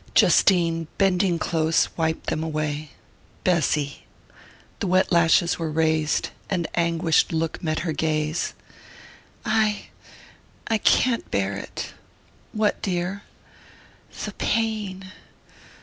[0.15, 2.89] Justine, bending close, wiped them away.
[3.43, 4.05] "Bessy"
[4.79, 8.55] The wet lashes were raised an anguished look met her gaze.
[9.45, 9.89] "I
[10.67, 11.93] I can't bear it...."
[12.51, 13.21] "What, dear?"
[14.25, 15.11] "The pain....